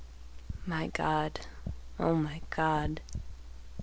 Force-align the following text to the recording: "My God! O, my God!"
"My 0.65 0.87
God! 0.87 1.41
O, 1.99 2.15
my 2.15 2.41
God!" 2.49 3.01